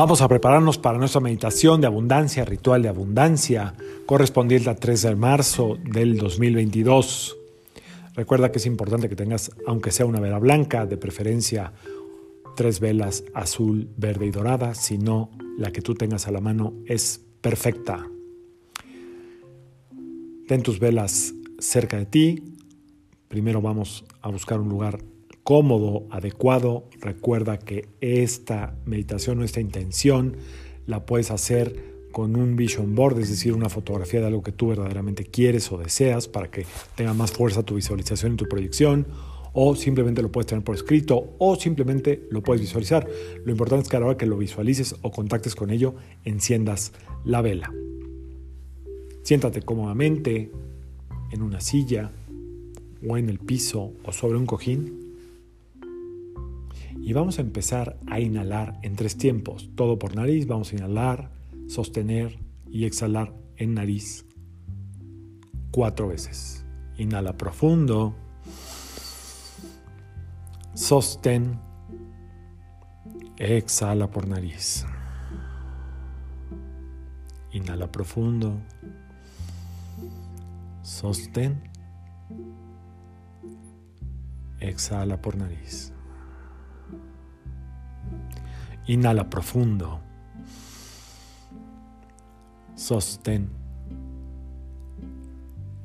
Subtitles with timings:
[0.00, 3.74] Vamos a prepararnos para nuestra meditación de abundancia, ritual de abundancia,
[4.06, 7.36] correspondiente al 3 de marzo del 2022.
[8.14, 11.74] Recuerda que es importante que tengas, aunque sea una vela blanca, de preferencia
[12.56, 15.28] tres velas azul, verde y dorada, si no,
[15.58, 18.08] la que tú tengas a la mano es perfecta.
[20.48, 22.54] Ten tus velas cerca de ti.
[23.28, 24.98] Primero vamos a buscar un lugar
[25.50, 26.84] cómodo, adecuado.
[27.00, 30.36] Recuerda que esta meditación o esta intención
[30.86, 34.68] la puedes hacer con un vision board, es decir, una fotografía de algo que tú
[34.68, 39.08] verdaderamente quieres o deseas para que tenga más fuerza tu visualización y tu proyección,
[39.52, 43.08] o simplemente lo puedes tener por escrito, o simplemente lo puedes visualizar.
[43.44, 46.92] Lo importante es que a la hora que lo visualices o contactes con ello, enciendas
[47.24, 47.72] la vela.
[49.24, 50.52] Siéntate cómodamente
[51.32, 52.12] en una silla
[53.04, 55.09] o en el piso o sobre un cojín
[57.02, 59.70] y vamos a empezar a inhalar en tres tiempos.
[59.74, 61.30] Todo por nariz, vamos a inhalar,
[61.68, 64.26] sostener y exhalar en nariz
[65.70, 66.64] cuatro veces.
[66.98, 68.14] Inhala profundo,
[70.74, 71.58] sostén,
[73.38, 74.84] exhala por nariz.
[77.52, 78.60] Inhala profundo,
[80.82, 81.62] sostén,
[84.60, 85.92] exhala por nariz.
[88.90, 90.00] Inhala profundo.
[92.74, 93.48] Sostén.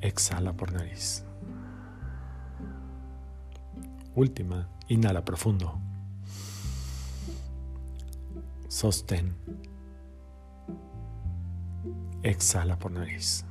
[0.00, 1.22] Exhala por nariz.
[4.14, 4.70] Última.
[4.88, 5.78] Inhala profundo.
[8.68, 9.34] Sostén.
[12.22, 13.44] Exhala por nariz.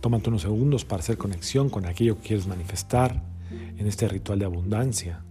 [0.00, 4.46] Tómate unos segundos para hacer conexión con aquello que quieres manifestar en este ritual de
[4.46, 5.22] abundancia.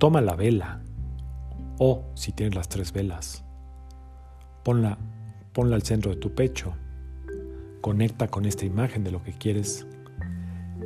[0.00, 0.80] Toma la vela
[1.78, 3.44] o, si tienes las tres velas,
[4.64, 4.96] ponla,
[5.52, 6.72] ponla al centro de tu pecho.
[7.82, 9.86] Conecta con esta imagen de lo que quieres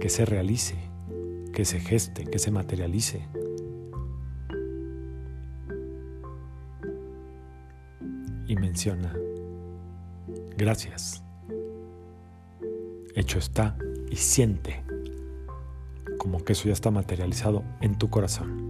[0.01, 0.75] que se realice,
[1.53, 3.29] que se geste, que se materialice.
[8.49, 9.15] Y menciona,
[10.57, 11.23] gracias.
[13.15, 13.79] Hecho está
[14.11, 14.83] y siente
[16.19, 18.64] como que eso ya está materializado en tu corazón.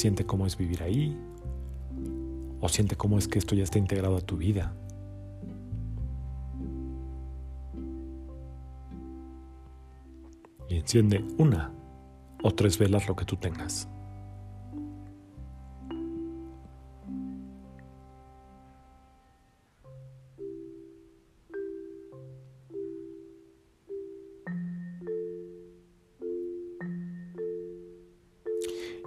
[0.00, 1.14] Siente cómo es vivir ahí.
[2.58, 4.74] O siente cómo es que esto ya está integrado a tu vida.
[10.70, 11.70] Y enciende una
[12.42, 13.90] o tres velas lo que tú tengas.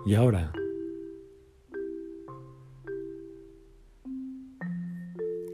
[0.06, 0.54] Y ahora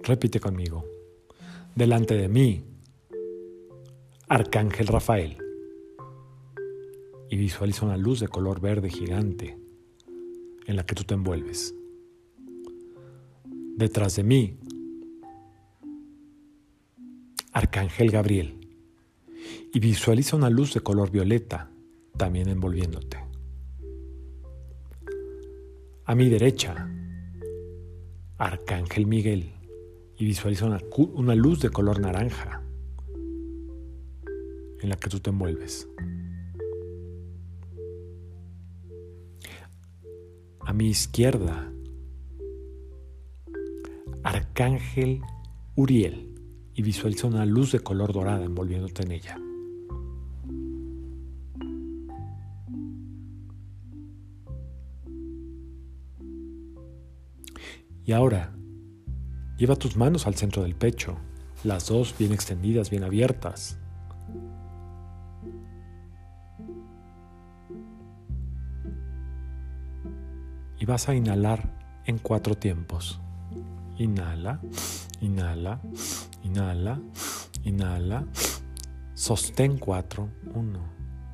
[0.09, 0.85] Repite conmigo.
[1.75, 2.63] Delante de mí,
[4.27, 5.37] Arcángel Rafael.
[7.29, 9.55] Y visualiza una luz de color verde gigante
[10.65, 11.75] en la que tú te envuelves.
[13.77, 14.57] Detrás de mí,
[17.53, 18.67] Arcángel Gabriel.
[19.71, 21.69] Y visualiza una luz de color violeta
[22.17, 23.19] también envolviéndote.
[26.05, 26.89] A mi derecha,
[28.39, 29.58] Arcángel Miguel
[30.19, 32.61] y visualiza una, luz de color naranja
[34.81, 35.87] en la que tú te envuelves.
[40.59, 41.71] A mi izquierda,
[44.23, 45.21] Arcángel
[45.77, 46.35] Uriel
[46.73, 49.39] y visualiza una luz de color dorada envolviéndote en ella.
[58.03, 58.58] Y ahora,
[59.59, 61.17] Lleva tus manos al centro del pecho,
[61.65, 63.77] las dos bien extendidas, bien abiertas.
[70.79, 71.75] Y vas a inhalar
[72.05, 73.19] en cuatro tiempos.
[73.97, 74.61] Inhala,
[75.19, 75.81] inhala,
[76.41, 77.01] inhala,
[77.65, 78.25] inhala.
[79.13, 80.29] Sostén cuatro.
[80.53, 80.79] Uno,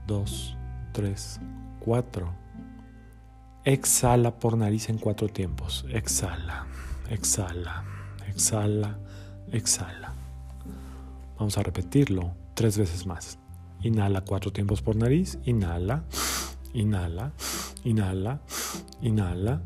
[0.08, 0.58] dos,
[0.94, 1.40] tres,
[1.80, 2.34] cuatro.
[3.66, 5.86] Exhala por nariz en cuatro tiempos.
[5.90, 6.66] Exhala,
[7.12, 7.95] exhala
[8.36, 9.00] exhala,
[9.52, 10.14] exhala.
[11.40, 13.40] Vamos a repetirlo tres veces más.
[13.82, 16.04] Inhala cuatro tiempos por nariz, inhala,
[16.76, 17.32] Inhala,
[17.86, 18.42] inhala,
[19.02, 19.62] inhala.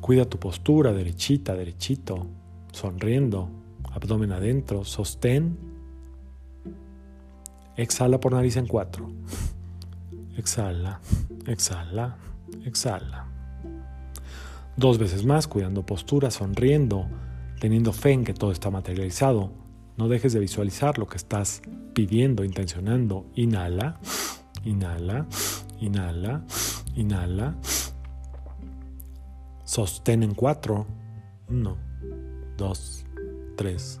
[0.00, 2.26] Cuida tu postura, derechita, derechito,
[2.72, 3.50] sonriendo,
[3.92, 5.58] abdomen adentro, sostén.
[7.76, 9.12] Exhala por nariz en cuatro.
[10.38, 11.00] Exhala,
[11.46, 12.16] exhala,
[12.64, 13.26] exhala.
[14.78, 17.08] Dos veces más, cuidando postura, sonriendo,
[17.60, 19.52] teniendo fe en que todo está materializado.
[19.96, 21.62] No dejes de visualizar lo que estás
[21.92, 23.26] pidiendo, intencionando.
[23.34, 24.00] Inhala,
[24.64, 25.26] inhala,
[25.80, 26.44] inhala,
[26.96, 27.56] inhala.
[29.64, 30.86] Sostén en cuatro.
[31.48, 31.76] Uno,
[32.56, 33.04] dos,
[33.56, 34.00] tres,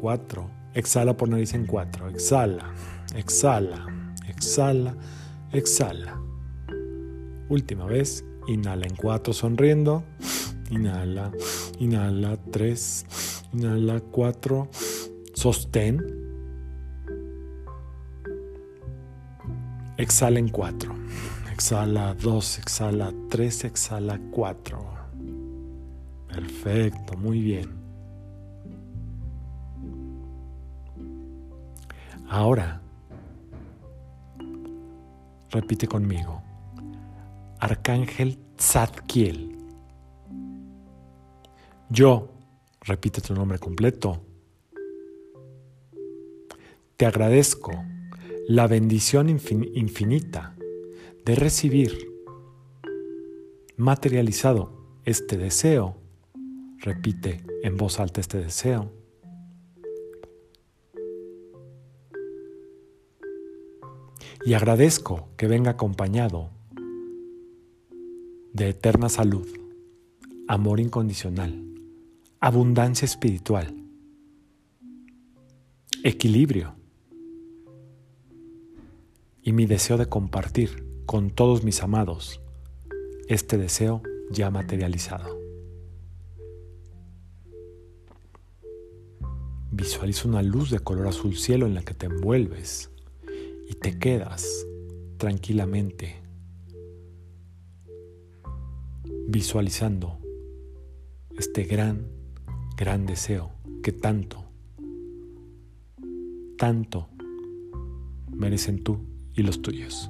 [0.00, 0.50] cuatro.
[0.74, 2.08] Exhala por nariz en cuatro.
[2.08, 2.72] Exhala,
[3.14, 3.86] exhala,
[4.26, 4.94] exhala,
[5.52, 6.20] exhala.
[7.48, 8.24] Última vez.
[8.48, 10.04] Inhala en cuatro sonriendo.
[10.70, 11.32] Inhala,
[11.78, 13.06] inhala tres,
[13.52, 14.68] inhala cuatro.
[15.34, 16.04] Sostén.
[19.96, 20.94] Exhala en cuatro.
[21.52, 24.86] Exhala dos, exhala tres, exhala cuatro.
[26.28, 27.70] Perfecto, muy bien.
[32.28, 32.80] Ahora,
[35.50, 36.42] repite conmigo.
[37.58, 39.57] Arcángel Tzadkiel.
[41.90, 42.28] Yo,
[42.82, 44.20] repite tu nombre completo,
[46.98, 47.72] te agradezco
[48.46, 50.56] la bendición infinita
[51.24, 52.08] de recibir
[53.76, 54.72] materializado
[55.04, 55.96] este deseo.
[56.78, 58.90] Repite en voz alta este deseo.
[64.44, 66.50] Y agradezco que venga acompañado
[68.52, 69.46] de eterna salud,
[70.48, 71.67] amor incondicional,
[72.40, 73.74] abundancia espiritual,
[76.04, 76.76] equilibrio
[79.42, 82.40] y mi deseo de compartir con todos mis amados
[83.26, 85.36] este deseo ya materializado.
[89.72, 92.90] Visualiza una luz de color azul cielo en la que te envuelves
[93.68, 94.64] y te quedas
[95.16, 96.22] tranquilamente
[99.26, 100.18] visualizando
[101.36, 102.17] este gran,
[102.78, 103.50] gran deseo
[103.82, 104.44] que tanto,
[106.56, 107.08] tanto
[108.30, 109.00] merecen tú
[109.34, 110.08] y los tuyos.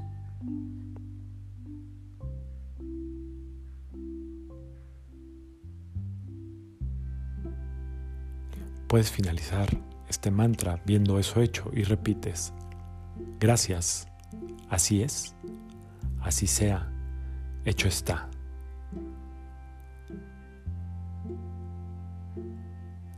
[8.87, 9.69] Puedes finalizar
[10.11, 12.53] este mantra viendo eso hecho y repites,
[13.41, 14.09] gracias,
[14.69, 15.35] así es,
[16.21, 16.93] así sea,
[17.65, 18.29] hecho está.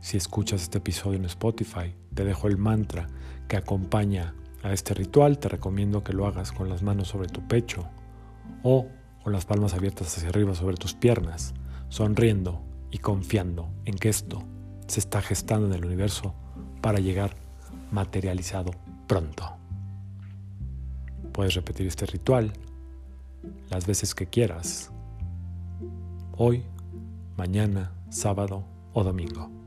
[0.01, 3.07] Si escuchas este episodio en Spotify, te dejo el mantra
[3.47, 4.33] que acompaña
[4.63, 5.37] a este ritual.
[5.37, 7.87] Te recomiendo que lo hagas con las manos sobre tu pecho
[8.63, 8.87] o
[9.23, 11.53] con las palmas abiertas hacia arriba sobre tus piernas,
[11.89, 14.43] sonriendo y confiando en que esto
[14.87, 16.33] se está gestando en el universo
[16.81, 17.35] para llegar
[17.91, 18.71] materializado
[19.07, 19.55] pronto.
[21.31, 22.53] Puedes repetir este ritual
[23.69, 24.91] las veces que quieras,
[26.35, 26.63] hoy,
[27.37, 29.60] mañana, sábado o domingo.